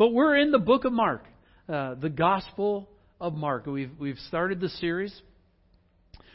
[0.00, 1.24] But we're in the book of Mark,
[1.68, 2.88] uh, the Gospel
[3.20, 3.66] of Mark.
[3.66, 5.14] We've, we've started the series.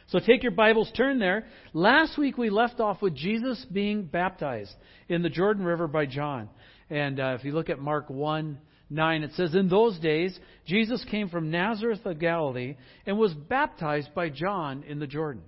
[0.09, 1.47] So take your Bibles, turn there.
[1.73, 4.71] Last week we left off with Jesus being baptized
[5.09, 6.47] in the Jordan River by John.
[6.91, 8.59] And uh, if you look at Mark 1
[8.91, 12.77] 9, it says, In those days, Jesus came from Nazareth of Galilee
[13.07, 15.41] and was baptized by John in the Jordan.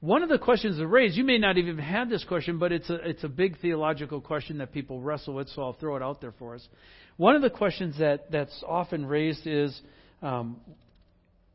[0.00, 2.88] One of the questions that raised, you may not even have this question, but it's
[2.88, 6.20] a, it's a big theological question that people wrestle with, so I'll throw it out
[6.20, 6.66] there for us.
[7.16, 9.78] One of the questions that, that's often raised is
[10.22, 10.60] um,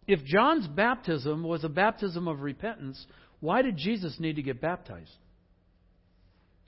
[0.08, 3.06] if John's baptism was a baptism of repentance,
[3.40, 5.12] why did Jesus need to get baptized?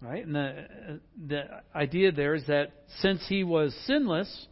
[0.02, 0.26] Right?
[0.26, 4.48] And the, the idea there is that since he was sinless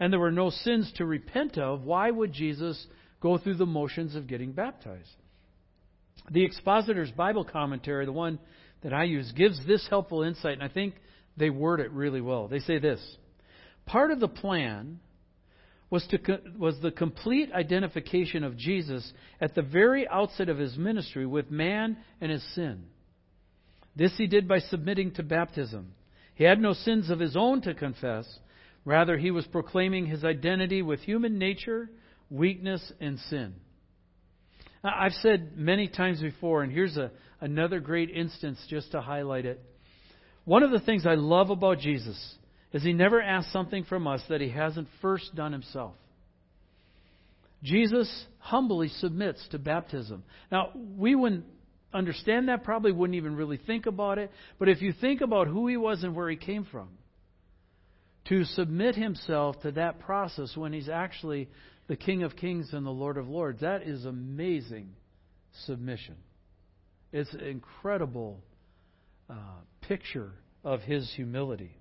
[0.00, 2.86] and there were no sins to repent of, why would Jesus
[3.20, 5.14] go through the motions of getting baptized?
[6.30, 8.38] The Expositor's Bible commentary, the one
[8.82, 10.94] that I use, gives this helpful insight, and I think
[11.36, 12.48] they word it really well.
[12.48, 13.00] They say this
[13.86, 15.00] Part of the plan
[15.90, 21.26] was, to, was the complete identification of Jesus at the very outset of his ministry
[21.26, 22.84] with man and his sin.
[23.96, 25.92] This he did by submitting to baptism.
[26.36, 28.26] He had no sins of his own to confess.
[28.84, 31.90] Rather, he was proclaiming his identity with human nature,
[32.30, 33.54] weakness, and sin.
[34.82, 39.60] I've said many times before, and here's a, another great instance just to highlight it.
[40.44, 42.18] One of the things I love about Jesus
[42.72, 45.94] is he never asks something from us that he hasn't first done himself.
[47.62, 50.24] Jesus humbly submits to baptism.
[50.50, 51.44] Now, we wouldn't
[51.92, 55.66] understand that, probably wouldn't even really think about it, but if you think about who
[55.66, 56.88] he was and where he came from,
[58.28, 61.48] to submit himself to that process when he's actually
[61.90, 63.62] the King of Kings and the Lord of Lords.
[63.62, 64.90] That is amazing
[65.66, 66.14] submission.
[67.12, 68.38] It's an incredible
[69.28, 69.34] uh,
[69.80, 70.30] picture
[70.62, 71.76] of his humility.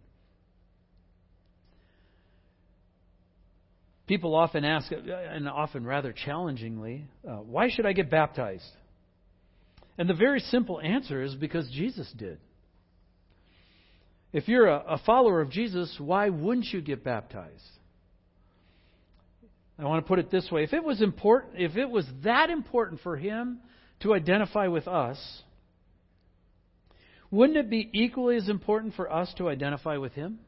[4.07, 8.65] People often ask, and often rather challengingly, uh, why should I get baptized?
[9.99, 12.39] And the very simple answer is because Jesus did.
[14.33, 17.61] If you're a, a follower of Jesus, why wouldn't you get baptized?
[19.79, 20.63] I want to put it this way.
[20.63, 23.59] If it was important, if it was that important for him
[24.01, 25.17] to identify with us,
[27.31, 30.39] wouldn't it be equally as important for us to identify with him?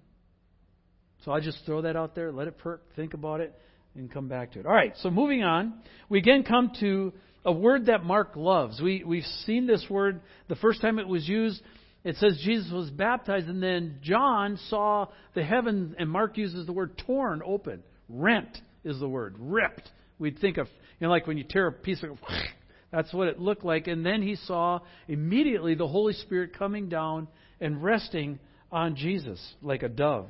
[1.23, 3.57] So I'll just throw that out there, let it perk, think about it,
[3.95, 4.65] and come back to it.
[4.65, 5.75] All right, so moving on,
[6.09, 7.13] we again come to
[7.45, 8.81] a word that Mark loves.
[8.81, 11.61] We, we've seen this word the first time it was used.
[12.03, 16.73] It says Jesus was baptized, and then John saw the heaven, and Mark uses the
[16.73, 19.35] word torn open, rent is the word.
[19.39, 19.89] Ripped.
[20.19, 20.67] We'd think of,
[20.99, 22.17] you know, like when you tear a piece of,
[22.91, 23.87] that's what it looked like.
[23.87, 27.27] And then he saw immediately the Holy Spirit coming down
[27.59, 28.39] and resting
[28.71, 30.27] on Jesus like a dove.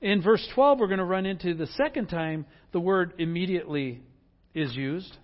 [0.00, 4.02] In verse 12, we're going to run into the second time the word immediately
[4.54, 5.16] is used.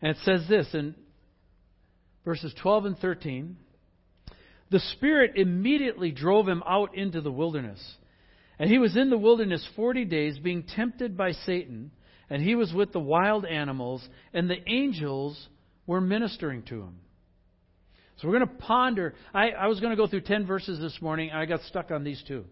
[0.00, 0.94] And it says this in
[2.24, 3.56] verses 12 and 13
[4.70, 7.82] The Spirit immediately drove him out into the wilderness.
[8.58, 11.90] And he was in the wilderness forty days, being tempted by Satan,
[12.30, 15.48] and he was with the wild animals, and the angels
[15.86, 16.96] were ministering to him.
[18.16, 19.14] So we're going to ponder.
[19.32, 22.04] I, I was going to go through 10 verses this morning, I got stuck on
[22.04, 22.44] these two.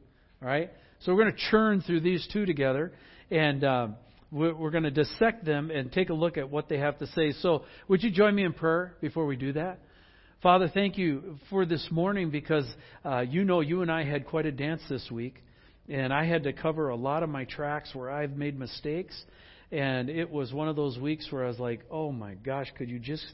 [0.43, 0.71] All right?
[1.01, 2.93] So we're going to churn through these two together,
[3.31, 3.89] and uh,
[4.31, 7.07] we're, we're going to dissect them and take a look at what they have to
[7.09, 7.33] say.
[7.41, 9.79] So would you join me in prayer before we do that?
[10.43, 12.67] Father, thank you for this morning because
[13.05, 15.37] uh, you know you and I had quite a dance this week
[15.93, 19.15] and I had to cover a lot of my tracks where I've made mistakes.
[19.71, 22.89] And it was one of those weeks where I was like, oh my gosh, could
[22.89, 23.27] you just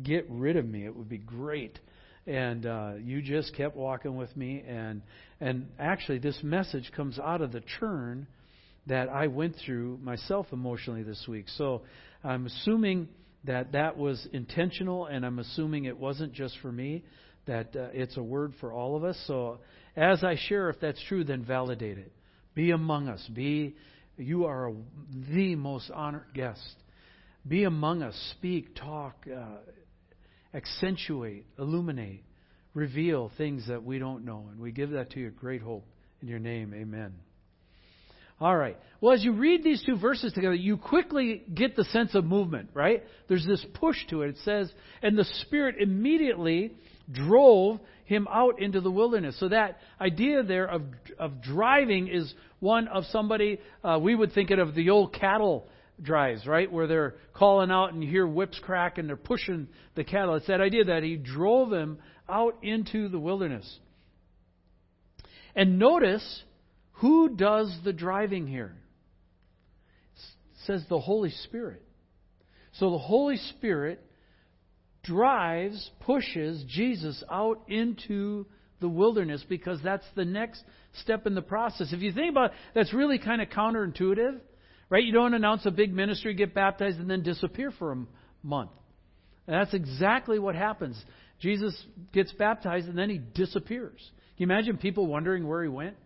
[0.00, 0.84] get rid of me?
[0.84, 1.76] It would be great.
[2.24, 4.62] And uh, you just kept walking with me.
[4.66, 5.02] And,
[5.40, 8.28] and actually, this message comes out of the churn
[8.86, 11.46] that I went through myself emotionally this week.
[11.48, 11.82] So
[12.22, 13.08] I'm assuming
[13.44, 17.02] that that was intentional, and I'm assuming it wasn't just for me,
[17.46, 19.20] that uh, it's a word for all of us.
[19.26, 19.58] So
[19.96, 22.12] as I share, if that's true, then validate it.
[22.54, 23.26] Be among us.
[23.32, 23.76] Be
[24.16, 24.72] you are
[25.30, 26.76] the most honored guest.
[27.46, 28.14] Be among us.
[28.38, 29.56] Speak, talk, uh,
[30.54, 32.24] accentuate, illuminate,
[32.74, 35.30] reveal things that we don't know, and we give that to you.
[35.30, 35.84] Great hope
[36.20, 36.72] in your name.
[36.74, 37.14] Amen.
[38.40, 38.76] All right.
[39.00, 42.70] Well, as you read these two verses together, you quickly get the sense of movement,
[42.74, 43.04] right?
[43.28, 44.30] There's this push to it.
[44.30, 46.72] It says, and the Spirit immediately
[47.12, 49.38] drove him out into the wilderness.
[49.38, 50.82] So that idea there of
[51.18, 55.66] of driving is one of somebody uh, we would think it of the old cattle
[56.00, 60.04] drives, right, where they're calling out and you hear whips crack and they're pushing the
[60.04, 60.34] cattle.
[60.34, 61.98] It's that idea that he drove them
[62.28, 63.78] out into the wilderness.
[65.54, 66.42] And notice
[66.92, 68.74] who does the driving here?
[70.14, 70.20] It
[70.66, 71.82] says the Holy Spirit.
[72.74, 74.04] So the Holy Spirit
[75.02, 78.46] drives, pushes Jesus out into
[78.80, 80.62] the wilderness because that's the next
[81.00, 81.92] step in the process.
[81.92, 84.40] If you think about it, that's really kind of counterintuitive,
[84.90, 85.02] right?
[85.02, 88.06] You don't announce a big ministry, get baptized, and then disappear for a
[88.42, 88.70] month.
[89.46, 91.02] And that's exactly what happens.
[91.40, 91.74] Jesus
[92.12, 93.98] gets baptized and then he disappears.
[94.36, 95.96] Can you imagine people wondering where he went?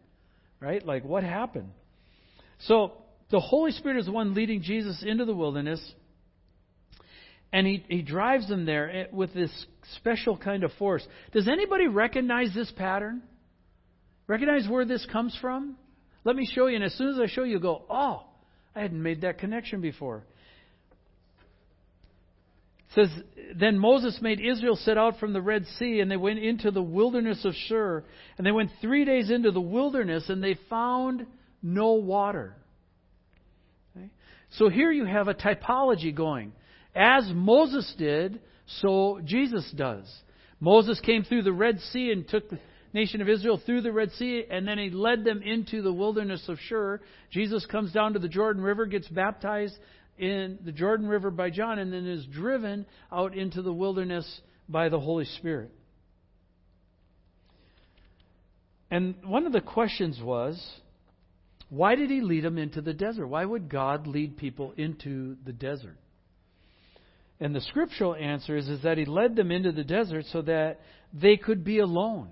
[0.60, 0.84] Right?
[0.84, 1.70] Like, what happened?
[2.60, 2.92] So,
[3.30, 5.80] the Holy Spirit is the one leading Jesus into the wilderness.
[7.52, 9.50] And he, he drives them there eh, with this
[9.96, 11.06] special kind of force.
[11.32, 13.22] Does anybody recognize this pattern?
[14.26, 15.76] Recognize where this comes from?
[16.24, 16.76] Let me show you.
[16.76, 18.24] And as soon as I show you, you go, oh,
[18.74, 20.24] I hadn't made that connection before
[22.96, 23.10] says,
[23.54, 26.82] Then Moses made Israel set out from the Red Sea, and they went into the
[26.82, 28.02] wilderness of Shur.
[28.38, 31.26] And they went three days into the wilderness, and they found
[31.62, 32.56] no water.
[33.96, 34.10] Okay?
[34.52, 36.52] So here you have a typology going.
[36.96, 38.40] As Moses did,
[38.80, 40.10] so Jesus does.
[40.60, 42.58] Moses came through the Red Sea and took the
[42.94, 46.48] nation of Israel through the Red Sea, and then he led them into the wilderness
[46.48, 47.00] of Shur.
[47.30, 49.76] Jesus comes down to the Jordan River, gets baptized
[50.16, 54.88] in the Jordan River by John and then is driven out into the wilderness by
[54.88, 55.70] the Holy Spirit.
[58.90, 60.58] And one of the questions was
[61.68, 63.26] why did he lead them into the desert?
[63.26, 65.98] Why would God lead people into the desert?
[67.38, 70.80] And the scriptural answer is, is that he led them into the desert so that
[71.12, 72.28] they could be alone.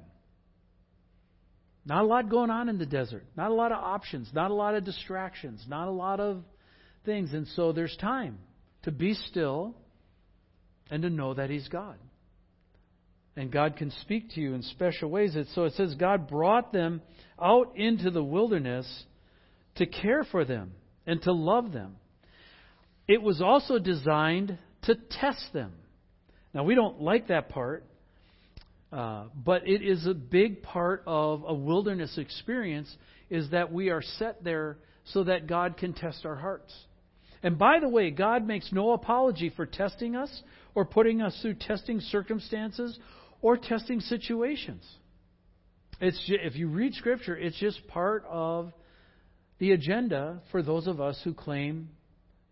[1.87, 3.25] Not a lot going on in the desert.
[3.37, 4.31] Not a lot of options.
[4.33, 5.65] Not a lot of distractions.
[5.69, 6.43] Not a lot of
[7.05, 7.35] things.
[7.35, 8.39] And so there's time
[8.85, 9.75] to be still
[10.91, 11.97] and to know that He's God.
[13.37, 15.37] And God can speak to you in special ways.
[15.55, 17.03] So it says God brought them
[17.41, 18.87] out into the wilderness
[19.75, 20.73] to care for them
[21.07, 21.97] and to love them.
[23.09, 25.73] It was also designed to test them.
[26.53, 27.85] Now, we don't like that part,
[28.93, 32.95] uh, but it is a big part of a wilderness experience
[33.29, 36.73] is that we are set there so that God can test our hearts.
[37.43, 40.43] And by the way, God makes no apology for testing us
[40.75, 42.99] or putting us through testing circumstances
[43.43, 44.83] or testing situations.
[46.01, 48.73] It's just, if you read Scripture, it's just part of
[49.59, 51.91] the agenda for those of us who claim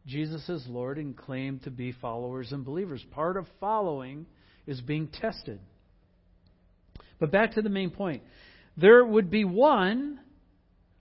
[0.07, 3.05] Jesus as Lord and claim to be followers and believers.
[3.13, 4.27] Part of following
[4.67, 5.61] is being tested.
[7.21, 8.23] But back to the main point.
[8.77, 10.19] There would be one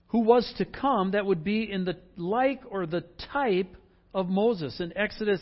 [0.08, 3.74] who was to come that would be in the like or the type
[4.14, 4.78] of Moses.
[4.78, 5.40] In Exodus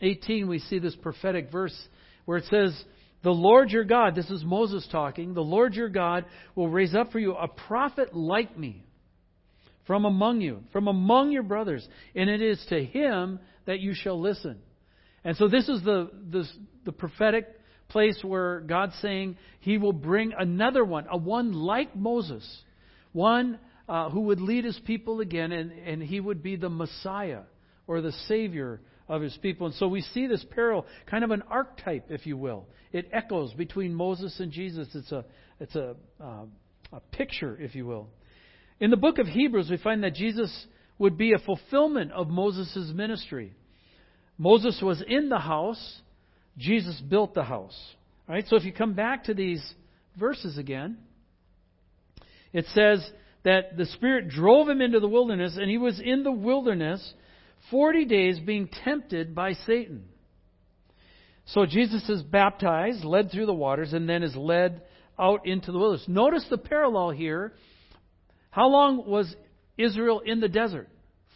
[0.00, 1.76] 18, we see this prophetic verse
[2.24, 2.74] where it says,
[3.22, 6.24] The Lord your God, this is Moses talking, the Lord your God
[6.54, 8.84] will raise up for you a prophet like me
[9.92, 14.18] from among you, from among your brothers, and it is to him that you shall
[14.18, 14.58] listen.
[15.22, 16.48] And so this is the, the,
[16.86, 17.46] the prophetic
[17.90, 22.42] place where God's saying he will bring another one, a one like Moses,
[23.12, 27.42] one uh, who would lead his people again, and, and he would be the Messiah
[27.86, 28.80] or the Savior
[29.10, 29.66] of his people.
[29.66, 32.66] And so we see this parallel, kind of an archetype, if you will.
[32.92, 34.88] It echoes between Moses and Jesus.
[34.94, 35.26] It's a,
[35.60, 36.44] it's a, uh,
[36.94, 38.08] a picture, if you will.
[38.80, 40.66] In the book of Hebrews, we find that Jesus
[40.98, 43.54] would be a fulfillment of Moses' ministry.
[44.38, 46.00] Moses was in the house,
[46.58, 47.78] Jesus built the house.
[48.28, 48.44] All right?
[48.48, 49.62] So if you come back to these
[50.18, 50.98] verses again,
[52.52, 53.08] it says
[53.44, 57.14] that the Spirit drove him into the wilderness, and he was in the wilderness
[57.70, 60.04] 40 days being tempted by Satan.
[61.46, 64.82] So Jesus is baptized, led through the waters, and then is led
[65.18, 66.06] out into the wilderness.
[66.08, 67.54] Notice the parallel here.
[68.52, 69.34] How long was
[69.76, 70.88] Israel in the desert?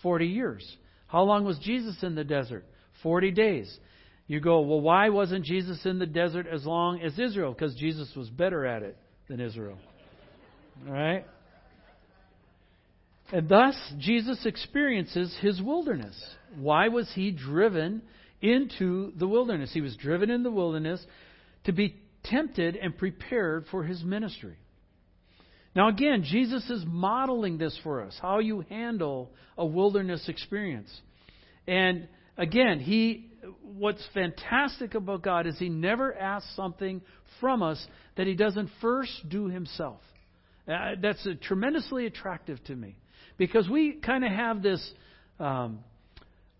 [0.03, 0.77] 40 years.
[1.07, 2.65] How long was Jesus in the desert?
[3.03, 3.79] 40 days.
[4.27, 7.53] You go, well, why wasn't Jesus in the desert as long as Israel?
[7.53, 9.79] Because Jesus was better at it than Israel.
[10.87, 11.25] All right?
[13.33, 16.21] And thus, Jesus experiences his wilderness.
[16.59, 18.03] Why was he driven
[18.43, 19.71] into the wilderness?
[19.73, 21.05] He was driven in the wilderness
[21.65, 24.57] to be tempted and prepared for his ministry.
[25.76, 30.88] Now, again, Jesus is modeling this for us how you handle a wilderness experience.
[31.68, 33.30] And again, he
[33.62, 37.02] what's fantastic about God is he never asks something
[37.40, 40.00] from us that he doesn't first do himself.
[40.66, 42.97] Uh, that's tremendously attractive to me.
[43.37, 44.92] Because we kind of have this
[45.38, 45.80] um,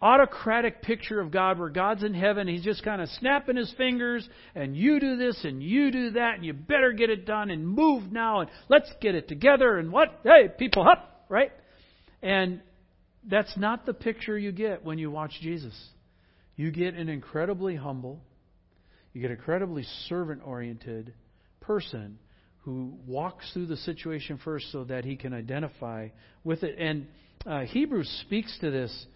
[0.01, 2.49] autocratic picture of God where God's in heaven.
[2.49, 6.35] He's just kind of snapping his fingers, and you do this and you do that,
[6.35, 9.91] and you better get it done and move now, and let's get it together, and
[9.91, 10.21] what?
[10.23, 11.51] Hey, people, up, right?
[12.23, 12.61] And
[13.29, 15.75] that's not the picture you get when you watch Jesus.
[16.57, 18.21] You get an incredibly humble,
[19.13, 21.15] you get an incredibly servant oriented
[21.61, 22.19] person
[22.65, 26.09] who walks through the situation first so that he can identify
[26.45, 26.77] with it.
[26.79, 27.07] And
[27.47, 29.07] uh, Hebrews speaks to this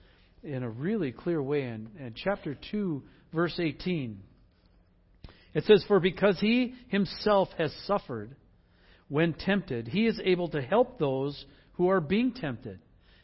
[0.43, 4.21] in a really clear way in, in chapter 2, verse 18.
[5.55, 8.37] It says, For because he himself has suffered
[9.09, 12.79] when tempted, he is able to help those who are being tempted.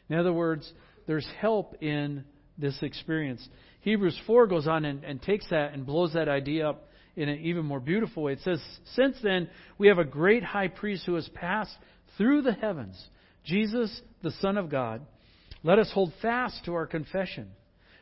[0.09, 0.71] In other words,
[1.05, 2.25] there's help in
[2.57, 3.47] this experience.
[3.81, 7.39] Hebrews 4 goes on and, and takes that and blows that idea up in an
[7.39, 8.33] even more beautiful way.
[8.33, 8.61] It says,
[8.93, 11.75] Since then, we have a great high priest who has passed
[12.17, 13.01] through the heavens,
[13.45, 15.01] Jesus, the Son of God.
[15.67, 17.49] Let us hold fast to our confession.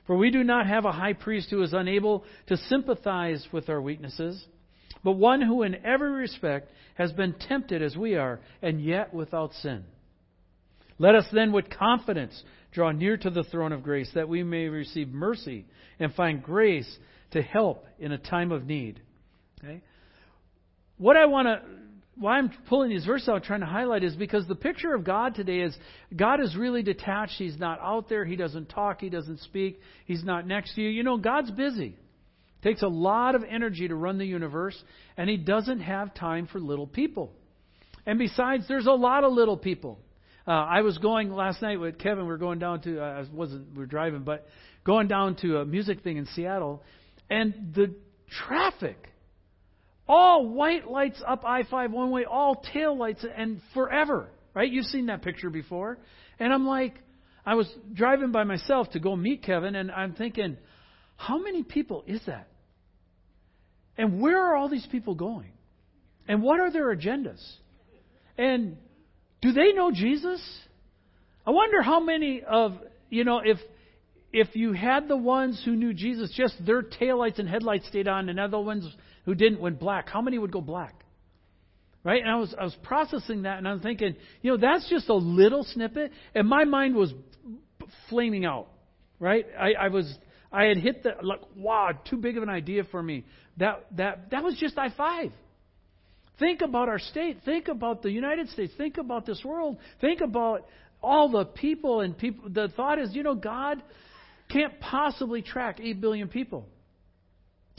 [0.06, 3.82] For we do not have a high priest who is unable to sympathize with our
[3.82, 4.46] weaknesses,
[5.04, 9.52] but one who in every respect has been tempted as we are, and yet without
[9.54, 9.84] sin.
[11.00, 12.40] Let us then with confidence
[12.72, 15.66] draw near to the throne of grace, that we may receive mercy
[16.00, 17.00] and find grace
[17.32, 19.02] to help in a time of need.
[19.64, 19.82] Okay?
[21.00, 21.62] What I want to
[22.18, 25.36] why I'm pulling these verses out, trying to highlight, is because the picture of God
[25.36, 25.76] today is
[26.16, 27.34] God is really detached.
[27.38, 28.24] He's not out there.
[28.24, 29.02] He doesn't talk.
[29.02, 29.80] He doesn't speak.
[30.06, 30.90] He's not next to you.
[30.90, 31.98] You know, God's busy.
[31.98, 34.82] It takes a lot of energy to run the universe,
[35.18, 37.34] and He doesn't have time for little people.
[38.06, 40.00] And besides, there's a lot of little people.
[40.48, 42.26] Uh, I was going last night with Kevin.
[42.26, 44.48] We were going down to uh, I wasn't we were driving, but
[44.86, 46.84] going down to a music thing in Seattle,
[47.30, 47.96] and the
[48.48, 49.10] traffic
[50.08, 54.30] all white lights up I 5 one way, all tail lights, and forever.
[54.54, 54.72] Right?
[54.72, 55.98] You've seen that picture before.
[56.40, 56.96] And I'm like,
[57.46, 60.58] I was driving by myself to go meet Kevin, and I'm thinking,
[61.16, 62.48] how many people is that?
[63.98, 65.52] And where are all these people going?
[66.28, 67.42] And what are their agendas?
[68.38, 68.78] And
[69.42, 70.42] do they know Jesus?
[71.46, 72.74] I wonder how many of,
[73.10, 73.60] you know, if
[74.36, 78.28] if you had the ones who knew Jesus, just their taillights and headlights stayed on,
[78.28, 78.86] and other ones
[79.26, 81.04] who didn't went black, how many would go black?
[82.04, 82.22] Right?
[82.22, 85.10] And I was I was processing that, and I was thinking, you know, that's just
[85.10, 87.12] a little snippet, and my mind was
[88.10, 88.68] flaming out.
[89.20, 89.46] Right?
[89.58, 90.14] I, I was
[90.52, 93.26] I had hit the like, wow, too big of an idea for me.
[93.58, 95.32] That that that was just I five.
[96.38, 97.40] Think about our state.
[97.46, 98.74] Think about the United States.
[98.78, 99.78] Think about this world.
[100.02, 100.68] Think about
[101.02, 102.50] all the people and people.
[102.50, 103.82] The thought is, you know, God
[104.50, 106.68] can't possibly track 8 billion people.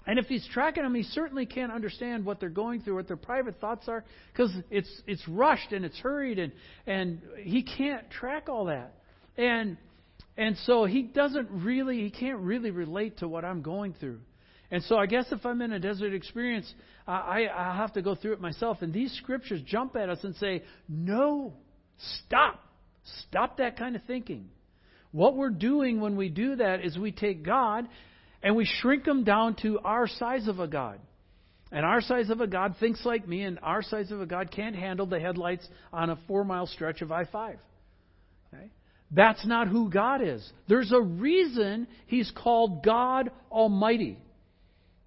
[0.06, 3.16] And if he's tracking them, he certainly can't understand what they're going through, what their
[3.16, 6.52] private thoughts are, because it's it's rushed and it's hurried, and
[6.86, 8.94] and he can't track all that.
[9.36, 9.76] And
[10.36, 14.20] and so he doesn't really, he can't really relate to what I'm going through.
[14.70, 16.72] And so I guess if I'm in a desert experience,
[17.06, 18.78] I, I have to go through it myself.
[18.82, 21.54] And these scriptures jump at us and say, no,
[22.24, 22.60] stop.
[23.28, 24.48] Stop that kind of thinking.
[25.12, 27.88] What we're doing when we do that is we take God
[28.46, 31.00] and we shrink them down to our size of a God.
[31.72, 34.52] And our size of a God thinks like me, and our size of a God
[34.52, 37.58] can't handle the headlights on a four mile stretch of I 5.
[38.54, 38.70] Okay?
[39.10, 40.48] That's not who God is.
[40.68, 44.16] There's a reason he's called God Almighty.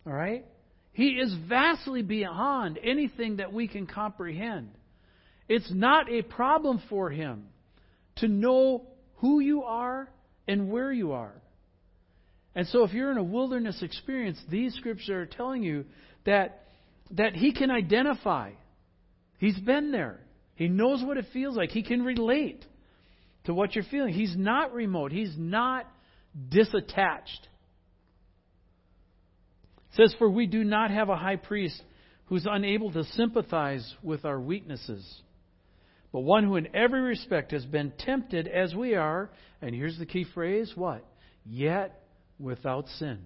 [0.05, 0.43] All right?
[0.91, 4.71] He is vastly beyond anything that we can comprehend.
[5.47, 7.45] It's not a problem for him
[8.17, 8.85] to know
[9.19, 10.09] who you are
[10.45, 11.41] and where you are.
[12.55, 15.85] And so if you're in a wilderness experience, these scriptures are telling you
[16.25, 16.65] that
[17.11, 18.51] that he can identify.
[19.37, 20.19] He's been there.
[20.55, 21.69] He knows what it feels like.
[21.71, 22.63] He can relate
[23.45, 24.13] to what you're feeling.
[24.13, 25.11] He's not remote.
[25.11, 25.87] He's not
[26.49, 27.47] disattached.
[29.87, 31.81] It says, For we do not have a high priest
[32.25, 35.21] who's unable to sympathize with our weaknesses
[36.11, 39.29] but one who in every respect has been tempted as we are,
[39.61, 41.05] and here's the key phrase what?
[41.45, 41.98] Yet
[42.39, 43.19] without sin.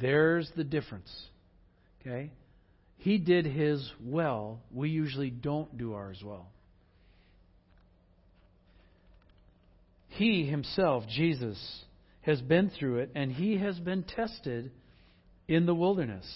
[0.00, 1.10] There's the difference.
[2.00, 2.30] Okay?
[2.98, 4.60] He did his well.
[4.72, 6.48] We usually don't do ours well.
[10.08, 11.58] He himself, Jesus,
[12.20, 14.70] has been through it, and he has been tested
[15.48, 16.26] in the wilderness.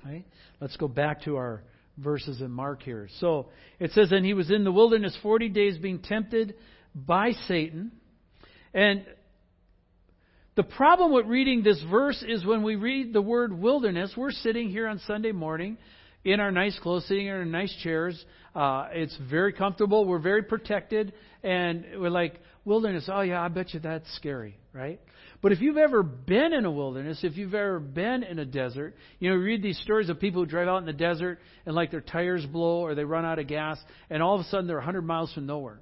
[0.00, 0.24] Okay?
[0.60, 1.62] Let's go back to our
[1.96, 3.08] verses in Mark here.
[3.18, 3.48] So
[3.80, 6.54] it says, And he was in the wilderness 40 days being tempted
[6.94, 7.92] by Satan.
[8.72, 9.04] And
[10.58, 14.68] the problem with reading this verse is when we read the word wilderness, we're sitting
[14.70, 15.78] here on Sunday morning.
[16.24, 18.20] in our nice clothes, sitting in our nice chairs.
[18.56, 20.04] Uh, it's very comfortable.
[20.04, 21.12] We're very protected,
[21.44, 23.08] and we're like wilderness.
[23.10, 25.00] Oh yeah, I bet you that's scary, right?
[25.40, 28.96] But if you've ever been in a wilderness, if you've ever been in a desert,
[29.20, 31.74] you know, you read these stories of people who drive out in the desert and
[31.76, 33.78] like their tires blow or they run out of gas,
[34.10, 35.78] and all of a sudden they're 100 miles from nowhere.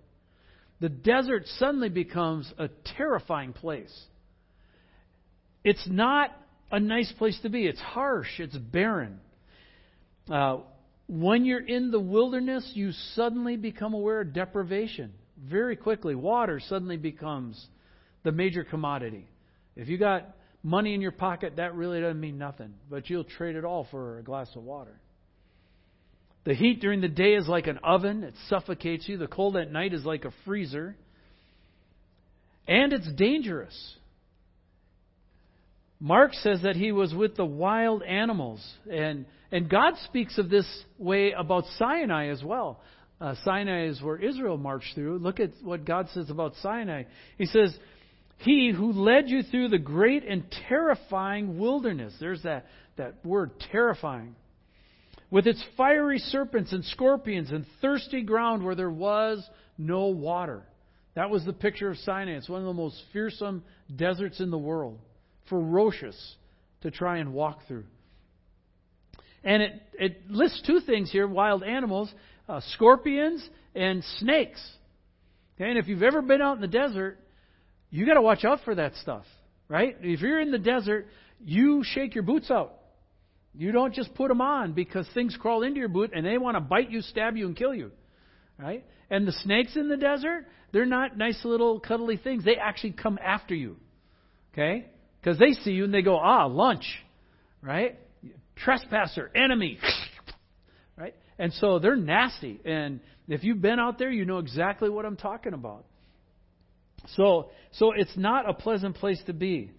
[0.80, 2.68] The desert suddenly becomes a
[2.98, 4.06] terrifying place.
[5.66, 6.30] It's not
[6.70, 7.66] a nice place to be.
[7.66, 8.38] It's harsh.
[8.38, 9.18] It's barren.
[10.30, 10.58] Uh,
[11.08, 16.14] when you're in the wilderness, you suddenly become aware of deprivation very quickly.
[16.14, 17.60] Water suddenly becomes
[18.22, 19.26] the major commodity.
[19.74, 23.56] If you got money in your pocket, that really doesn't mean nothing, but you'll trade
[23.56, 25.00] it all for a glass of water.
[26.44, 29.18] The heat during the day is like an oven, it suffocates you.
[29.18, 30.94] The cold at night is like a freezer.
[32.68, 33.96] And it's dangerous.
[36.00, 38.64] Mark says that he was with the wild animals.
[38.90, 40.66] And, and God speaks of this
[40.98, 42.80] way about Sinai as well.
[43.18, 45.18] Uh, Sinai is where Israel marched through.
[45.18, 47.04] Look at what God says about Sinai.
[47.38, 47.74] He says,
[48.38, 52.12] He who led you through the great and terrifying wilderness.
[52.20, 52.66] There's that,
[52.98, 54.36] that word, terrifying.
[55.30, 59.42] With its fiery serpents and scorpions and thirsty ground where there was
[59.78, 60.62] no water.
[61.14, 62.32] That was the picture of Sinai.
[62.32, 63.64] It's one of the most fearsome
[63.96, 64.98] deserts in the world
[65.48, 66.36] ferocious
[66.82, 67.84] to try and walk through.
[69.44, 72.12] And it, it lists two things here wild animals,
[72.48, 74.60] uh, scorpions, and snakes.
[75.54, 77.18] Okay, and if you've ever been out in the desert,
[77.90, 79.24] you got to watch out for that stuff,
[79.68, 79.96] right?
[80.00, 81.06] If you're in the desert,
[81.44, 82.74] you shake your boots out.
[83.54, 86.56] You don't just put them on because things crawl into your boot and they want
[86.56, 87.90] to bite you, stab you, and kill you,
[88.58, 88.84] right?
[89.08, 92.44] And the snakes in the desert, they're not nice little cuddly things.
[92.44, 93.76] They actually come after you,
[94.52, 94.86] okay?
[95.26, 96.84] Because they see you and they go, ah, lunch,
[97.60, 97.98] right?
[98.54, 99.76] Trespasser, enemy,
[100.96, 101.16] right?
[101.36, 102.60] And so they're nasty.
[102.64, 105.84] And if you've been out there, you know exactly what I'm talking about.
[107.16, 109.72] So, so it's not a pleasant place to be.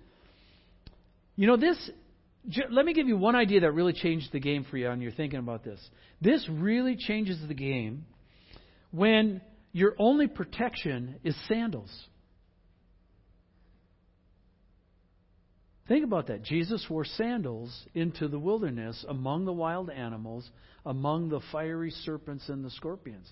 [1.38, 1.92] You know, this,
[2.70, 5.14] let me give you one idea that really changed the game for you and you're
[5.14, 5.80] thinking about this.
[6.20, 8.06] This really changes the game
[8.92, 9.40] when
[9.72, 11.90] your only protection is sandals.
[15.88, 16.44] Think about that.
[16.44, 20.50] Jesus wore sandals into the wilderness among the wild animals,
[20.86, 23.32] among the fiery serpents and the scorpions.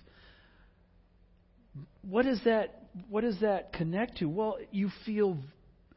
[2.02, 4.28] What does that what does that connect to?
[4.28, 5.36] Well, you feel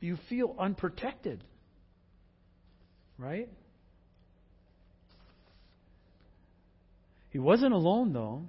[0.02, 1.44] you feel unprotected.
[3.18, 3.50] Right?
[7.30, 8.44] He wasn't alone though.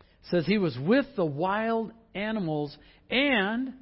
[0.00, 2.74] It says he was with the wild animals
[3.10, 3.74] and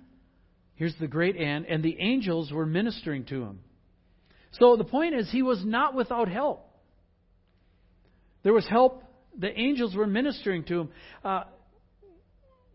[0.79, 3.59] Here's the great and, and the angels were ministering to him.
[4.53, 6.65] So the point is, he was not without help.
[8.45, 9.03] There was help.
[9.37, 10.89] The angels were ministering to him.
[11.25, 11.43] Uh,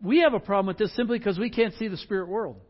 [0.02, 2.60] we have a problem with this simply because we can't see the spirit world.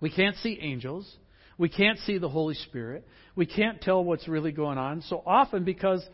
[0.00, 1.10] We can't see angels.
[1.56, 3.08] We can't see the Holy Spirit.
[3.34, 5.00] We can't tell what's really going on.
[5.02, 6.06] So often, because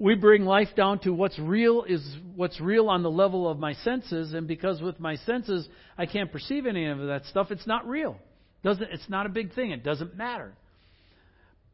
[0.00, 2.02] we bring life down to what's real is
[2.34, 6.32] what's real on the level of my senses, and because with my senses I can't
[6.32, 8.16] perceive any of that stuff, it's not real.
[8.64, 9.70] Doesn't it's not a big thing.
[9.70, 10.54] It doesn't matter.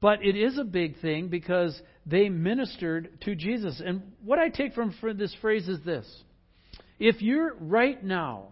[0.00, 3.80] But it is a big thing because they ministered to Jesus.
[3.84, 6.06] And what I take from this phrase is this.
[6.98, 8.48] If you're right now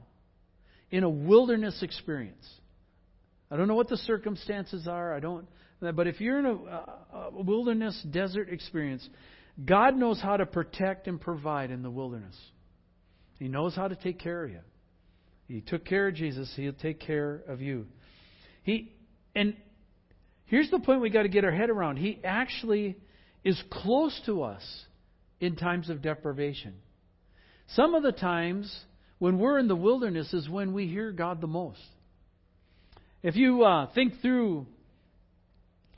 [0.91, 2.47] in a wilderness experience,
[3.51, 5.47] I don't know what the circumstances are, I don't
[5.81, 9.07] but if you're in a, a wilderness desert experience,
[9.63, 12.37] God knows how to protect and provide in the wilderness.
[13.39, 14.61] He knows how to take care of you.
[15.47, 17.87] He took care of Jesus, he'll take care of you.
[18.63, 18.93] He
[19.35, 19.55] and
[20.47, 21.97] here's the point we got to get our head around.
[21.99, 22.97] He actually
[23.43, 24.63] is close to us
[25.41, 26.75] in times of deprivation.
[27.69, 28.75] Some of the times
[29.19, 31.81] when we're in the wilderness is when we hear God the most.
[33.23, 34.67] If you uh, think through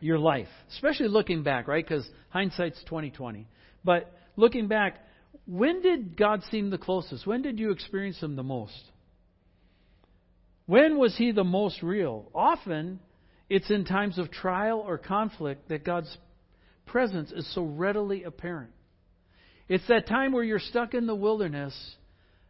[0.01, 1.87] your life, especially looking back, right?
[1.87, 3.49] Because hindsight's twenty twenty.
[3.85, 4.99] But looking back,
[5.47, 7.27] when did God seem the closest?
[7.27, 8.83] When did you experience Him the most?
[10.67, 12.31] When was He the most real?
[12.35, 13.01] Often,
[13.49, 16.15] it's in times of trial or conflict that God's
[16.85, 18.73] presence is so readily apparent.
[19.69, 21.75] It's that time where you're stuck in the wilderness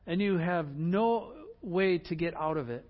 [0.06, 1.32] and you have no
[1.62, 2.85] way to get out of it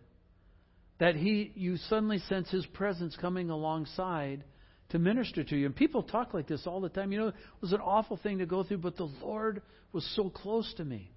[0.98, 4.44] that he you suddenly sense his presence coming alongside
[4.90, 5.66] to minister to you.
[5.66, 7.12] And people talk like this all the time.
[7.12, 10.30] You know, it was an awful thing to go through, but the Lord was so
[10.30, 11.10] close to me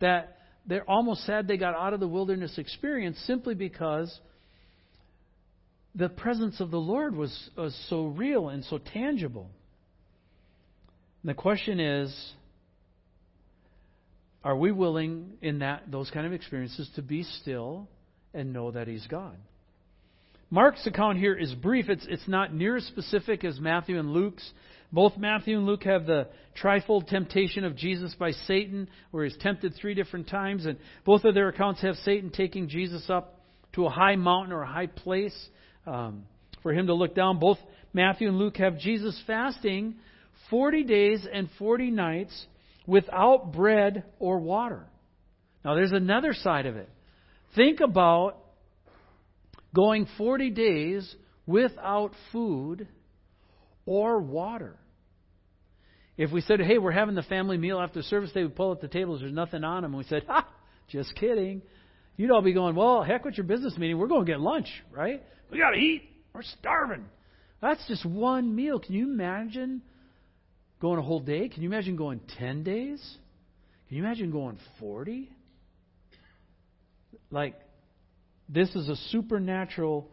[0.00, 4.16] that they're almost sad they got out of the wilderness experience simply because
[5.94, 9.50] the presence of the Lord was, was so real and so tangible.
[11.22, 12.32] And the question is
[14.44, 17.88] are we willing in that those kind of experiences to be still
[18.36, 19.36] and know that he's God?
[20.50, 21.88] Mark's account here is brief.
[21.88, 24.48] It's, it's not near as specific as Matthew and Luke's.
[24.92, 26.28] Both Matthew and Luke have the
[26.62, 31.34] trifold temptation of Jesus by Satan, where he's tempted three different times, and both of
[31.34, 33.40] their accounts have Satan taking Jesus up
[33.72, 35.36] to a high mountain or a high place
[35.86, 36.24] um,
[36.62, 37.40] for him to look down.
[37.40, 37.58] Both
[37.92, 39.96] Matthew and Luke have Jesus fasting
[40.50, 42.46] 40 days and 40 nights
[42.86, 44.86] without bread or water.
[45.64, 46.88] Now, there's another side of it.
[47.54, 48.38] Think about
[49.74, 51.14] going 40 days
[51.46, 52.88] without food
[53.84, 54.76] or water.
[56.16, 58.80] If we said, hey, we're having the family meal after service, they would pull up
[58.80, 59.92] the tables, there's nothing on them.
[59.92, 60.48] And we said, ha,
[60.88, 61.62] just kidding.
[62.16, 63.98] You'd all be going, well, heck with your business meeting.
[63.98, 65.22] We're going to get lunch, right?
[65.50, 66.08] We got to eat.
[66.32, 67.04] We're starving.
[67.60, 68.78] That's just one meal.
[68.80, 69.82] Can you imagine
[70.80, 71.48] going a whole day?
[71.48, 73.16] Can you imagine going 10 days?
[73.88, 75.30] Can you imagine going 40?
[77.30, 77.54] Like,
[78.48, 80.08] this is a supernatural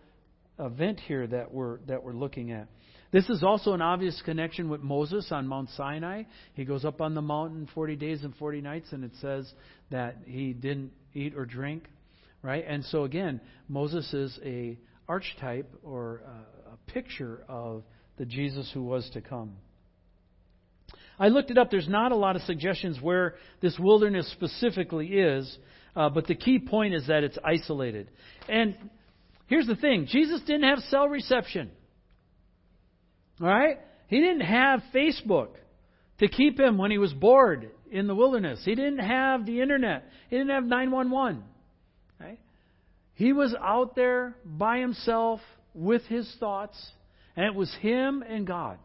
[0.59, 2.67] event here that we're, that we're looking at.
[3.11, 6.23] This is also an obvious connection with Moses on Mount Sinai.
[6.55, 9.51] He goes up on the mountain 40 days and 40 nights, and it says
[9.91, 11.87] that he didn't eat or drink,
[12.41, 12.65] right?
[12.67, 17.83] And so again, Moses is a archetype or a, a picture of
[18.17, 19.57] the Jesus who was to come.
[21.19, 21.69] I looked it up.
[21.69, 25.57] There's not a lot of suggestions where this wilderness specifically is,
[25.95, 28.09] uh, but the key point is that it's isolated.
[28.49, 28.75] And
[29.47, 31.71] here's the thing Jesus didn't have cell reception.
[33.41, 33.77] All right?
[34.07, 35.49] He didn't have Facebook
[36.19, 38.61] to keep him when he was bored in the wilderness.
[38.63, 40.05] He didn't have the internet.
[40.29, 41.43] He didn't have 911.
[42.19, 42.39] Right?
[43.15, 45.39] He was out there by himself
[45.73, 46.77] with his thoughts,
[47.35, 48.77] and it was him and God.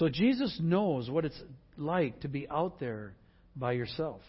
[0.00, 1.38] So Jesus knows what it's
[1.76, 3.12] like to be out there
[3.54, 4.22] by yourself.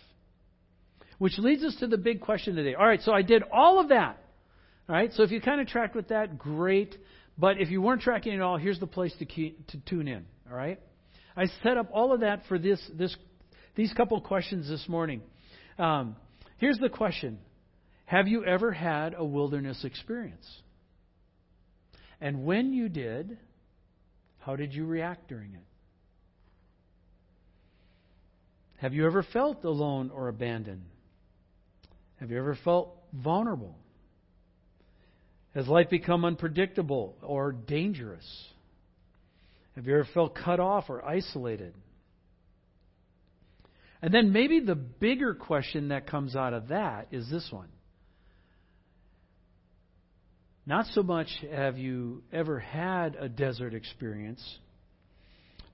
[1.18, 2.76] Which leads us to the big question today.
[2.76, 4.22] All right, so I did all of that.
[4.90, 6.98] All right, so if you kind of tracked with that, great.
[7.38, 10.26] But if you weren't tracking at all, here's the place to, key, to tune in.
[10.50, 10.78] All right,
[11.38, 13.16] I set up all of that for this this
[13.78, 15.22] these couple questions this morning.
[15.80, 16.18] Um,
[16.58, 17.40] here's the question:
[18.08, 20.46] Have you ever had a wilderness experience?
[22.20, 23.38] And when you did,
[24.42, 25.66] how did you react during it?
[28.78, 30.84] Have you ever felt alone or abandoned?
[32.20, 33.76] Have you ever felt vulnerable?
[35.54, 38.26] Has life become unpredictable or dangerous?
[39.76, 41.74] Have you ever felt cut off or isolated?
[44.02, 47.70] And then maybe the bigger question that comes out of that is this one.
[50.66, 54.44] Not so much have you ever had a desert experience,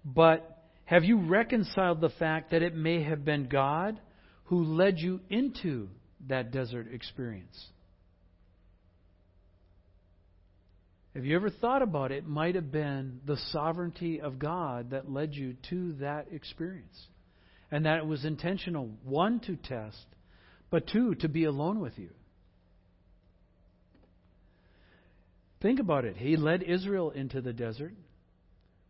[0.05, 3.99] but have you reconciled the fact that it may have been God
[4.45, 5.89] who led you into
[6.27, 7.67] that desert experience?
[11.13, 12.19] Have you ever thought about it?
[12.19, 16.95] it might have been the sovereignty of God that led you to that experience.
[17.71, 20.05] And that it was intentional, one, to test,
[20.69, 22.11] but two, to be alone with you.
[25.61, 26.17] Think about it.
[26.17, 27.93] He led Israel into the desert.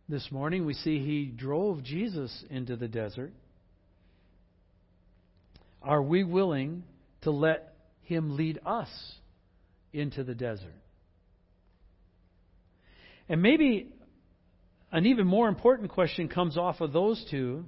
[0.08, 3.32] This morning we see he drove Jesus into the desert.
[5.82, 6.84] Are we willing
[7.22, 8.88] to let him lead us
[9.92, 10.74] into the desert?
[13.28, 13.92] And maybe
[14.90, 17.64] an even more important question comes off of those two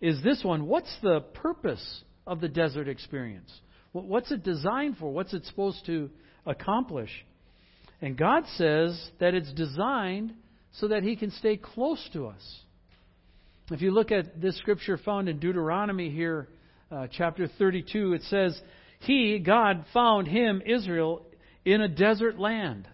[0.00, 3.50] is this one What's the purpose of the desert experience?
[3.92, 5.10] What's it designed for?
[5.10, 6.10] What's it supposed to
[6.44, 7.10] accomplish?
[8.04, 10.34] And God says that it's designed
[10.72, 12.60] so that He can stay close to us.
[13.70, 16.48] If you look at this scripture found in Deuteronomy here,
[16.92, 18.60] uh, chapter 32, it says,
[18.98, 21.24] He, God, found him, Israel,
[21.64, 22.86] in a desert land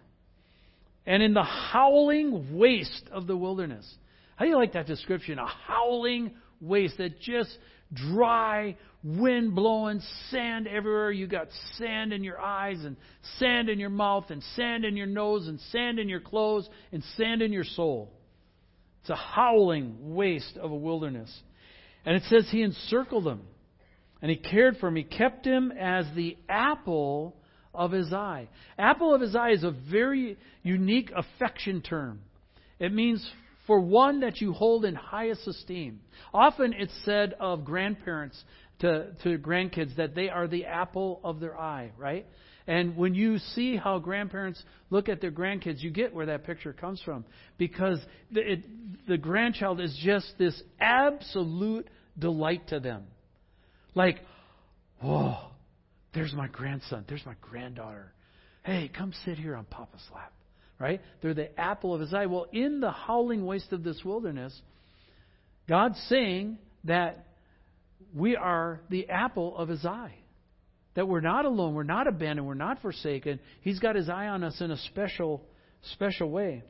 [1.07, 3.93] and in the howling waste of the wilderness.
[4.37, 5.41] How do you like that description?
[5.41, 7.57] A howling waste that just
[7.93, 11.11] dry, wind blowing, sand everywhere.
[11.11, 12.97] You got sand in your eyes, and
[13.39, 17.03] sand in your mouth, and sand in your nose, and sand in your clothes, and
[17.17, 18.13] sand in your soul.
[19.01, 21.35] It's a howling waste of a wilderness.
[22.05, 23.43] And it says he encircled them,
[24.23, 24.97] and he cared for him.
[24.97, 27.37] He kept him as the apple
[27.75, 28.49] of his eye.
[28.79, 32.21] Apple of his eye is a very unique affection term.
[32.79, 33.29] It means
[33.71, 36.01] for one that you hold in highest esteem.
[36.35, 38.37] Often it's said of grandparents
[38.81, 42.27] to, to grandkids that they are the apple of their eye, right?
[42.67, 46.73] And when you see how grandparents look at their grandkids, you get where that picture
[46.73, 47.25] comes from.
[47.59, 48.01] Because
[48.33, 51.87] the, it, the grandchild is just this absolute
[52.19, 53.05] delight to them.
[53.95, 54.19] Like,
[55.01, 55.37] whoa,
[56.13, 58.13] there's my grandson, there's my granddaughter.
[58.65, 60.33] Hey, come sit here on Papa's lap.
[60.81, 61.01] Right?
[61.21, 62.27] They're the apple of his eye.
[62.27, 64.59] Well, in the howling waste of this wilderness,
[65.69, 67.27] God's saying that
[68.15, 70.15] we are the apple of his eye.
[70.95, 73.39] That we're not alone, we're not abandoned, we're not forsaken.
[73.61, 75.45] He's got his eye on us in a special,
[75.93, 76.65] special way.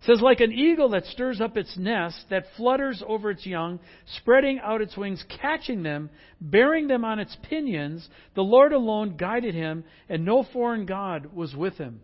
[0.00, 3.80] It says, like an eagle that stirs up its nest, that flutters over its young,
[4.18, 6.08] spreading out its wings, catching them,
[6.40, 11.54] bearing them on its pinions, the Lord alone guided him, and no foreign God was
[11.54, 12.00] with him.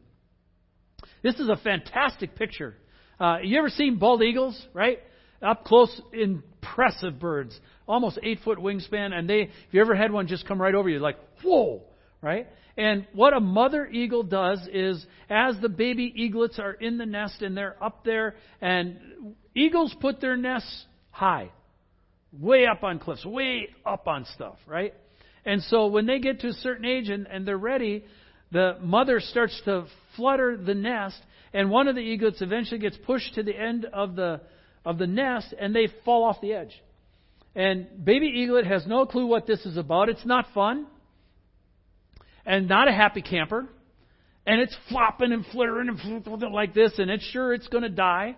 [1.23, 2.75] This is a fantastic picture.
[3.19, 4.99] Uh, you ever seen bald eagles, right?
[5.43, 10.27] Up close, impressive birds almost eight foot wingspan, and they, if you ever had one
[10.27, 11.83] just come right over you, like, whoa,
[12.23, 12.47] right?
[12.77, 17.43] And what a mother eagle does is, as the baby eaglets are in the nest
[17.43, 18.99] and they're up there, and
[19.55, 21.51] eagles put their nests high,
[22.33, 24.95] way up on cliffs, way up on stuff, right?
[25.45, 28.05] And so when they get to a certain age and, and they're ready,
[28.51, 31.21] the mother starts to flutter the nest,
[31.53, 34.41] and one of the eaglets eventually gets pushed to the end of the
[34.85, 36.73] of the nest, and they fall off the edge.
[37.55, 40.09] And baby eaglet has no clue what this is about.
[40.09, 40.87] It's not fun.
[42.45, 43.67] And not a happy camper.
[44.47, 48.37] And it's flopping and flittering and like this, and it's sure it's going to die.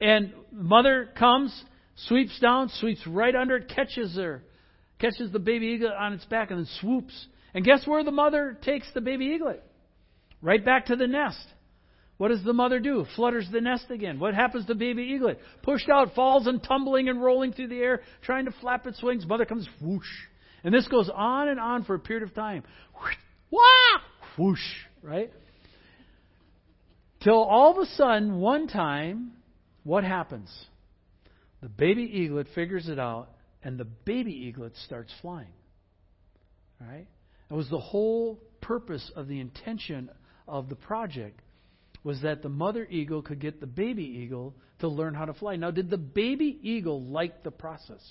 [0.00, 1.64] And mother comes,
[1.96, 4.42] sweeps down, sweeps right under it, catches her,
[4.98, 7.26] catches the baby eaglet on its back, and then swoops.
[7.52, 9.62] And guess where the mother takes the baby eaglet?
[10.44, 11.42] Right back to the nest.
[12.18, 13.06] What does the mother do?
[13.16, 14.20] Flutters the nest again.
[14.20, 15.40] What happens to baby eaglet?
[15.62, 19.26] Pushed out, falls and tumbling and rolling through the air, trying to flap its wings.
[19.26, 20.06] Mother comes whoosh.
[20.62, 22.62] And this goes on and on for a period of time.
[23.50, 23.60] Wah!
[24.38, 24.60] Whoosh,
[25.02, 25.32] right?
[27.22, 29.32] Till all of a sudden, one time,
[29.82, 30.54] what happens?
[31.62, 33.30] The baby eaglet figures it out,
[33.62, 35.54] and the baby eaglet starts flying.
[36.78, 37.06] Right?
[37.50, 40.10] It was the whole purpose of the intention
[40.46, 41.40] of the project
[42.02, 45.56] was that the mother eagle could get the baby eagle to learn how to fly.
[45.56, 48.02] Now, did the baby eagle like the process?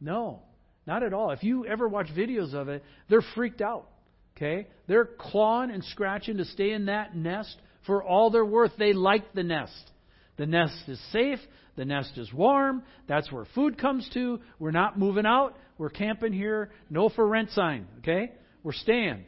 [0.00, 0.42] No,
[0.86, 1.30] not at all.
[1.30, 3.88] If you ever watch videos of it, they're freaked out.
[4.36, 4.66] Okay?
[4.88, 8.72] They're clawing and scratching to stay in that nest for all they're worth.
[8.78, 9.90] They like the nest.
[10.36, 11.38] The nest is safe.
[11.76, 12.82] The nest is warm.
[13.08, 14.40] That's where food comes to.
[14.58, 15.56] We're not moving out.
[15.78, 16.70] We're camping here.
[16.90, 17.86] No for rent sign.
[17.98, 18.32] Okay?
[18.62, 19.24] We're staying.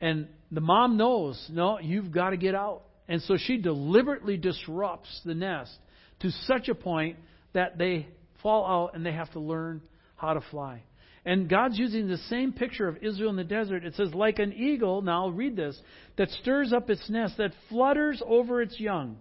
[0.00, 2.82] And the mom knows, no, you've got to get out.
[3.08, 5.72] And so she deliberately disrupts the nest
[6.20, 7.16] to such a point
[7.52, 8.08] that they
[8.42, 9.80] fall out and they have to learn
[10.16, 10.82] how to fly.
[11.24, 13.84] And God's using the same picture of Israel in the desert.
[13.84, 15.76] It says, like an eagle, now I'll read this,
[16.16, 19.16] that stirs up its nest, that flutters over its young.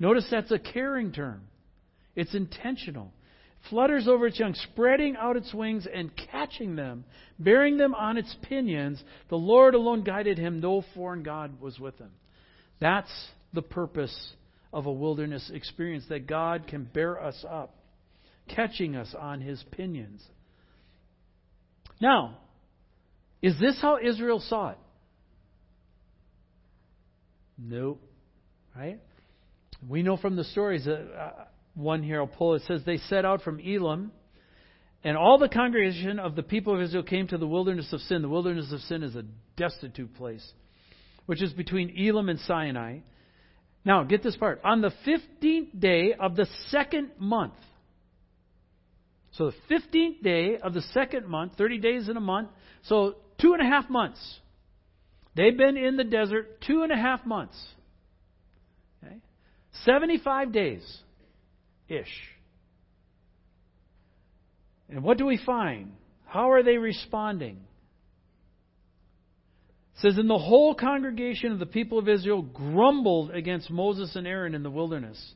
[0.00, 1.42] Notice that's a caring term.
[2.16, 3.12] It's intentional
[3.70, 7.04] flutters over its young, spreading out its wings and catching them,
[7.38, 9.02] bearing them on its pinions.
[9.28, 12.10] The Lord alone guided him, no foreign God was with him.
[12.80, 13.10] That's
[13.52, 14.32] the purpose
[14.72, 17.74] of a wilderness experience, that God can bear us up,
[18.48, 20.22] catching us on his pinions.
[22.00, 22.38] Now,
[23.40, 24.78] is this how Israel saw it?
[27.58, 28.02] Nope.
[28.76, 29.00] Right?
[29.88, 31.00] We know from the stories that.
[31.16, 31.44] Uh,
[31.76, 32.54] one here I'll pull.
[32.54, 34.10] It says, They set out from Elim,
[35.04, 38.22] and all the congregation of the people of Israel came to the wilderness of Sin.
[38.22, 39.24] The wilderness of Sin is a
[39.56, 40.44] destitute place,
[41.26, 43.00] which is between Elim and Sinai.
[43.84, 44.60] Now, get this part.
[44.64, 47.54] On the 15th day of the second month,
[49.32, 52.48] so the 15th day of the second month, 30 days in a month,
[52.84, 54.18] so two and a half months.
[55.36, 57.56] They've been in the desert two and a half months.
[59.04, 59.16] Okay?
[59.84, 61.00] 75 days
[61.88, 62.36] ish.
[64.88, 65.92] And what do we find?
[66.26, 67.58] How are they responding?
[69.96, 74.26] It says, And the whole congregation of the people of Israel grumbled against Moses and
[74.26, 75.34] Aaron in the wilderness.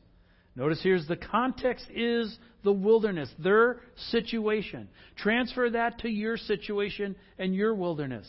[0.55, 4.89] Notice here's the context is the wilderness, their situation.
[5.17, 8.29] Transfer that to your situation and your wilderness.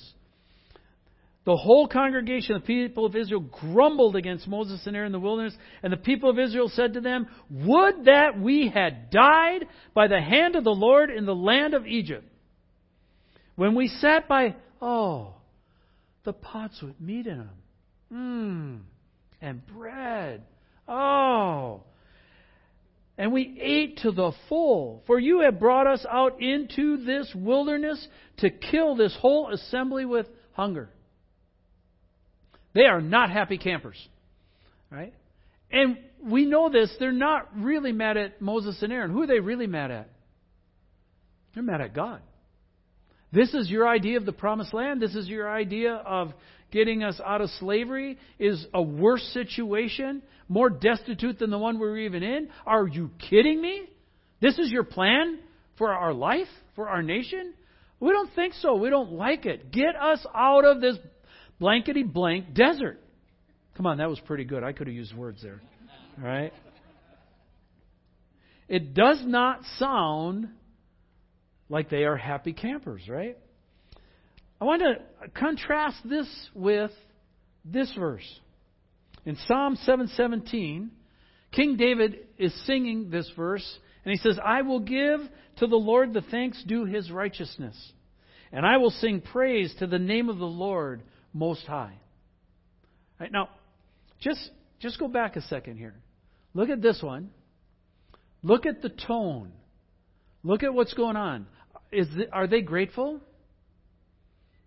[1.43, 5.19] The whole congregation, of the people of Israel, grumbled against Moses and Aaron in the
[5.19, 10.07] wilderness, and the people of Israel said to them, Would that we had died by
[10.07, 12.25] the hand of the Lord in the land of Egypt.
[13.55, 15.33] When we sat by, oh,
[16.23, 17.49] the pots with meat in them.
[18.13, 18.79] Mmm,
[19.41, 20.43] and bread.
[20.87, 21.83] Oh.
[23.17, 25.03] And we ate to the full.
[25.07, 30.27] For you have brought us out into this wilderness to kill this whole assembly with
[30.53, 30.89] hunger.
[32.73, 33.97] They are not happy campers.
[34.89, 35.13] Right?
[35.71, 39.11] And we know this, they're not really mad at Moses and Aaron.
[39.11, 40.09] Who are they really mad at?
[41.53, 42.21] They're mad at God.
[43.33, 45.01] This is your idea of the promised land.
[45.01, 46.33] This is your idea of
[46.71, 51.87] getting us out of slavery is a worse situation, more destitute than the one we
[51.87, 52.49] are even in.
[52.65, 53.83] Are you kidding me?
[54.41, 55.39] This is your plan
[55.77, 57.53] for our life, for our nation?
[57.99, 58.75] We don't think so.
[58.75, 59.71] We don't like it.
[59.71, 60.97] Get us out of this
[61.61, 62.99] blankety blank desert.
[63.77, 64.63] Come on, that was pretty good.
[64.63, 65.61] I could have used words there.
[66.17, 66.51] All right?
[68.67, 70.49] It does not sound
[71.69, 73.37] like they are happy campers, right?
[74.59, 76.91] I want to contrast this with
[77.63, 78.39] this verse.
[79.23, 80.89] In Psalm 717,
[81.51, 85.19] King David is singing this verse, and he says, I will give
[85.57, 87.77] to the Lord the thanks due his righteousness,
[88.51, 91.93] and I will sing praise to the name of the Lord Most High.
[93.19, 93.49] Right, now,
[94.19, 95.95] just, just go back a second here.
[96.53, 97.29] Look at this one.
[98.43, 99.51] Look at the tone.
[100.43, 101.45] Look at what's going on.
[101.91, 103.19] Is the, are they grateful?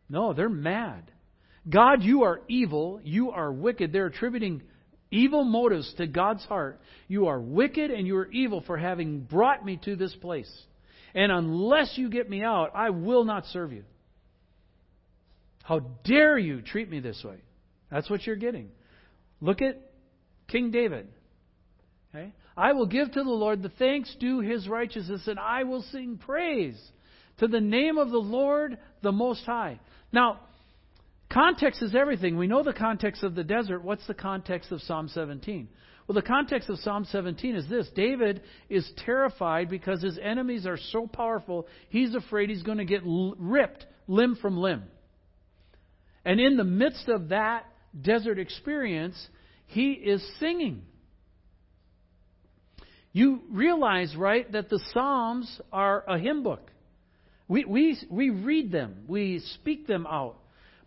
[0.09, 1.11] No, they're mad.
[1.69, 3.01] God, you are evil.
[3.03, 3.93] You are wicked.
[3.93, 4.63] They're attributing
[5.11, 6.81] evil motives to God's heart.
[7.09, 10.51] You are wicked and you are evil for having brought me to this place.
[11.15, 13.85] And unless you get me out, I will not serve you.
[15.65, 17.37] How dare you treat me this way?
[17.91, 18.69] That's what you're getting.
[19.41, 19.81] Look at
[20.47, 21.09] King David.
[22.15, 22.33] Okay?
[22.57, 26.19] I will give to the Lord the thanks due his righteousness, and I will sing
[26.19, 26.79] praise
[27.39, 29.81] to the name of the Lord the Most High.
[30.13, 30.41] Now,
[31.33, 32.37] context is everything.
[32.37, 33.83] We know the context of the desert.
[33.83, 35.69] What's the context of Psalm 17?
[36.07, 40.77] Well, the context of Psalm 17 is this David is terrified because his enemies are
[40.77, 44.83] so powerful, he's afraid he's going to get ripped limb from limb.
[46.25, 47.67] And in the midst of that
[48.01, 49.17] desert experience,
[49.67, 50.83] he is singing.
[53.13, 56.71] You realize, right, that the Psalms are a hymn book.
[57.47, 60.37] We, we, we read them, we speak them out,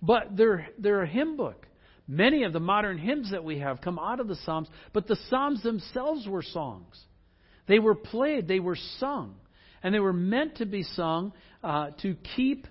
[0.01, 1.65] but they're, they're a hymn book.
[2.07, 5.17] Many of the modern hymns that we have come out of the Psalms, but the
[5.29, 6.99] Psalms themselves were songs.
[7.67, 9.35] They were played, they were sung,
[9.83, 12.65] and they were meant to be sung uh, to keep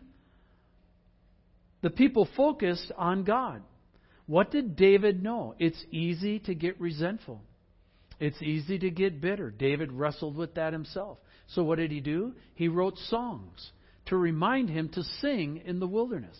[1.86, 3.62] the people focused on God.
[4.26, 5.54] What did David know?
[5.60, 7.40] It's easy to get resentful.
[8.18, 9.52] It's easy to get bitter.
[9.52, 11.18] David wrestled with that himself.
[11.46, 12.32] So what did he do?
[12.56, 13.70] He wrote songs
[14.06, 16.36] to remind him to sing in the wilderness.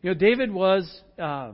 [0.00, 1.52] You know, David was uh,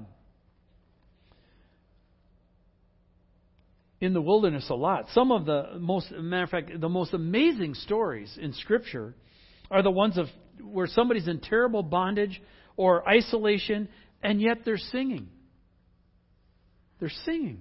[4.00, 5.07] in the wilderness a lot.
[5.12, 9.16] Some of the most, matter of fact, the most amazing stories in Scripture
[9.72, 10.26] are the ones of
[10.62, 12.40] where somebody's in terrible bondage
[12.79, 13.88] or isolation,
[14.23, 15.29] and yet they're singing.
[16.99, 17.61] They're singing.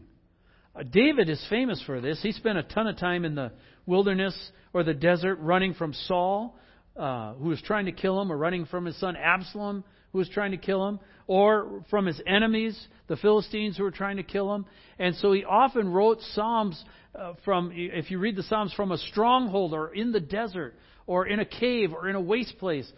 [0.74, 2.22] Uh, David is famous for this.
[2.22, 3.52] He spent a ton of time in the
[3.86, 4.36] wilderness
[4.74, 6.58] or the desert running from Saul
[6.98, 10.30] uh, who was trying to kill him, or running from his son Absalom, who was
[10.30, 12.76] trying to kill him, or from his enemies,
[13.08, 14.66] the Philistines, who were trying to kill him.
[14.98, 18.98] And so he often wrote psalms uh, from, if you read the psalms, from a
[18.98, 20.74] stronghold, or in the desert,
[21.06, 22.92] or in a cave, or in a waste place.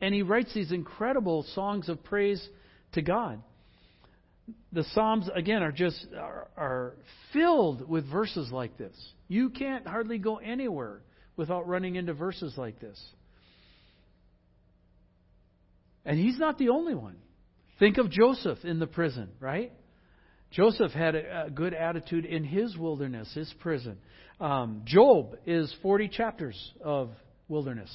[0.00, 2.46] And he writes these incredible songs of praise
[2.92, 3.42] to God.
[4.72, 6.94] The Psalms, again, are just are, are
[7.32, 8.94] filled with verses like this.
[9.28, 11.00] You can't hardly go anywhere
[11.36, 13.00] without running into verses like this.
[16.04, 17.16] And he's not the only one.
[17.78, 19.72] Think of Joseph in the prison, right?
[20.50, 23.98] Joseph had a, good attitude in his wilderness, his prison.
[24.40, 27.10] Um, Job is 40 chapters of
[27.48, 27.90] wilderness,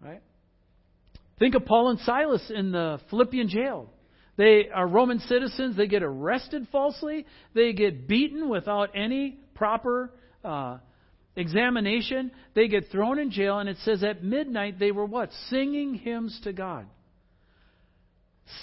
[0.00, 0.22] right?
[1.40, 3.90] Think of Paul and Silas in the Philippian jail.
[4.36, 5.76] They are Roman citizens.
[5.76, 7.26] They get arrested falsely.
[7.54, 10.12] They get beaten without any proper
[10.44, 10.78] uh,
[11.36, 15.30] examination, they get thrown in jail, and it says at midnight they were what?
[15.48, 16.86] Singing hymns to God.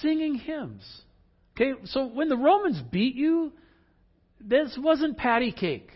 [0.02, 0.84] Singing hymns.
[1.56, 3.52] Okay, so when the Romans beat you,
[4.40, 5.90] this wasn't patty cake.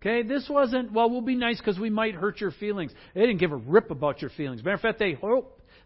[0.00, 2.92] Okay, this wasn't, well, we'll be nice because we might hurt your feelings.
[3.14, 4.62] They didn't give a rip about your feelings.
[4.62, 5.12] Matter of fact, they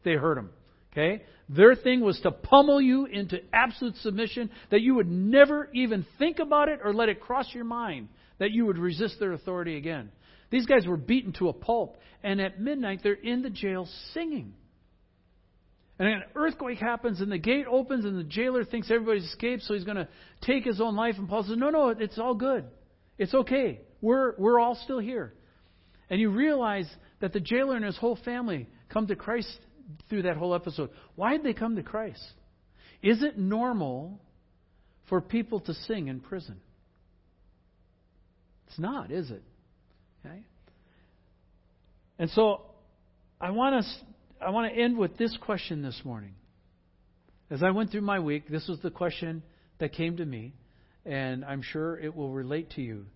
[0.05, 0.51] they hurt them.
[0.93, 1.23] Okay?
[1.49, 6.39] Their thing was to pummel you into absolute submission that you would never even think
[6.39, 10.11] about it or let it cross your mind that you would resist their authority again.
[10.51, 14.55] These guys were beaten to a pulp, and at midnight they're in the jail singing.
[15.99, 19.75] And an earthquake happens, and the gate opens, and the jailer thinks everybody's escaped, so
[19.75, 20.09] he's going to
[20.43, 21.15] take his own life.
[21.19, 22.65] And Paul says, No, no, it's all good.
[23.19, 23.81] It's okay.
[24.01, 25.33] We're, we're all still here.
[26.11, 26.91] And you realize
[27.21, 29.57] that the jailer and his whole family come to Christ
[30.09, 30.91] through that whole episode.
[31.17, 32.25] Why did they come to Christ?
[33.03, 34.21] Is it normal
[35.09, 36.61] for people to sing in prison?
[38.69, 39.43] It's not, is it?
[40.25, 40.41] Okay?
[42.19, 42.63] And so
[43.41, 46.35] I want to I want to end with this question this morning.
[47.51, 49.43] As I went through my week, this was the question
[49.79, 50.55] that came to me,
[51.05, 53.07] and I'm sure it will relate to you.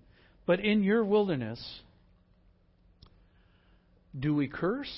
[0.46, 1.60] But in your wilderness,
[4.18, 4.92] do we curse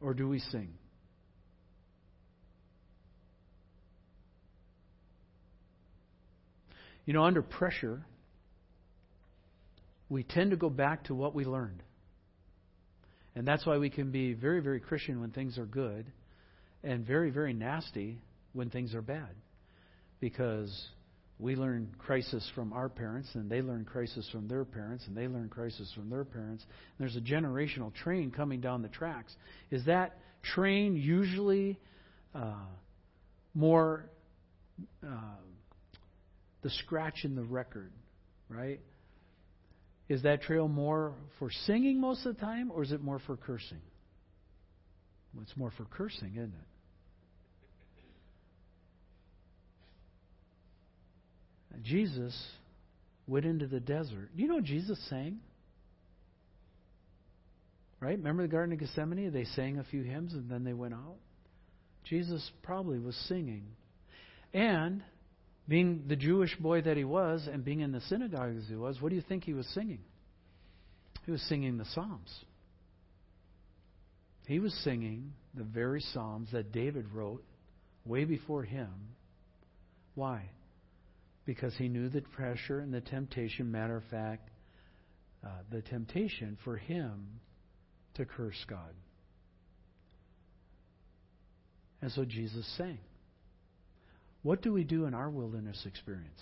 [0.00, 0.70] or do we sing?
[7.06, 8.04] You know, under pressure,
[10.08, 11.82] we tend to go back to what we learned.
[13.34, 16.06] And that's why we can be very, very Christian when things are good
[16.82, 18.18] and very, very nasty
[18.52, 19.30] when things are bad.
[20.20, 20.88] Because
[21.38, 25.26] we learn crisis from our parents, and they learn crisis from their parents, and they
[25.26, 26.64] learn crisis from their parents.
[26.64, 29.34] And there's a generational train coming down the tracks.
[29.70, 31.78] Is that train usually
[32.34, 32.54] uh,
[33.52, 34.04] more
[35.04, 35.36] uh,
[36.62, 37.90] the scratch in the record,
[38.48, 38.80] right?
[40.08, 43.36] Is that trail more for singing most of the time, or is it more for
[43.36, 43.80] cursing?
[45.34, 46.73] Well, it's more for cursing, isn't it?
[51.82, 52.34] Jesus
[53.26, 54.30] went into the desert.
[54.36, 55.38] You know Jesus sang?
[58.00, 58.18] Right?
[58.18, 59.32] Remember the Garden of Gethsemane?
[59.32, 61.16] They sang a few hymns and then they went out.
[62.04, 63.64] Jesus probably was singing.
[64.52, 65.02] And
[65.66, 69.00] being the Jewish boy that he was and being in the synagogue as he was,
[69.00, 70.00] what do you think he was singing?
[71.24, 72.30] He was singing the Psalms.
[74.46, 77.42] He was singing the very Psalms that David wrote
[78.04, 78.90] way before him.
[80.14, 80.50] Why?
[81.46, 84.48] Because he knew the pressure and the temptation, matter of fact,
[85.44, 87.40] uh, the temptation for him
[88.14, 88.94] to curse God.
[92.00, 92.98] And so Jesus sang.
[94.42, 96.40] What do we do in our wilderness experience?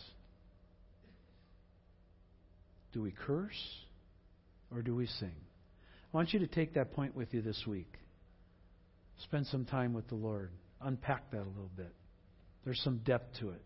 [2.93, 3.53] Do we curse
[4.73, 5.35] or do we sing?
[6.13, 7.93] I want you to take that point with you this week.
[9.25, 10.51] Spend some time with the Lord.
[10.81, 11.93] Unpack that a little bit.
[12.65, 13.63] There's some depth to it.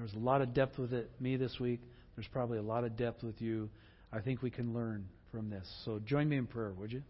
[0.00, 1.78] There was a lot of depth with it me this week.
[2.16, 3.68] There's probably a lot of depth with you.
[4.10, 5.68] I think we can learn from this.
[5.84, 7.02] So join me in prayer, would you?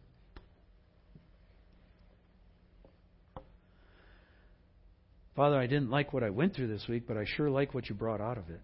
[5.37, 7.89] Father, I didn't like what I went through this week, but I sure like what
[7.89, 8.61] you brought out of it.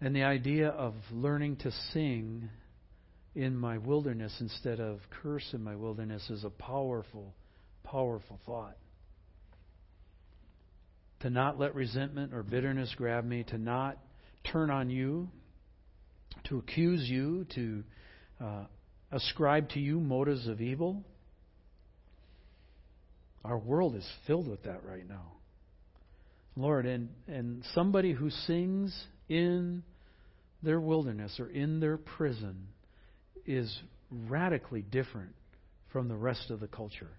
[0.00, 2.48] And the idea of learning to sing
[3.34, 7.34] in my wilderness instead of curse in my wilderness is a powerful,
[7.84, 8.78] powerful thought.
[11.20, 13.98] To not let resentment or bitterness grab me, to not
[14.52, 15.28] turn on you,
[16.44, 17.84] to accuse you, to
[18.40, 18.64] uh,
[19.10, 21.04] ascribe to you motives of evil
[23.46, 25.32] our world is filled with that right now.
[26.56, 29.84] Lord, and, and somebody who sings in
[30.62, 32.66] their wilderness or in their prison
[33.44, 33.78] is
[34.10, 35.34] radically different
[35.92, 37.10] from the rest of the culture.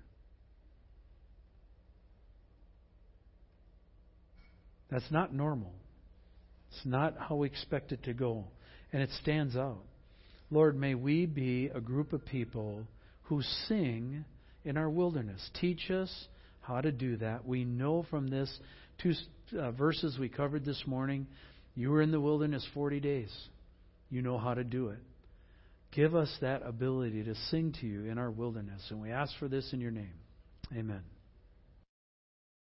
[4.90, 5.74] That's not normal.
[6.72, 8.46] It's not how we expect it to go.
[8.94, 9.84] And it stands out.
[10.50, 12.88] Lord, may we be a group of people
[13.24, 14.24] who sing
[14.64, 15.50] in our wilderness.
[15.60, 16.12] Teach us
[16.62, 17.46] how to do that.
[17.46, 18.50] We know from this
[19.02, 19.14] two
[19.58, 21.28] uh, verses we covered this morning,
[21.76, 23.34] you were in the wilderness 40 days.
[24.10, 25.00] You know how to do it.
[25.92, 28.82] Give us that ability to sing to you in our wilderness.
[28.90, 30.14] And we ask for this in your name.
[30.74, 31.02] Amen.